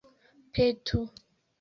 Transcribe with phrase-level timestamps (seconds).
[0.53, 1.01] petu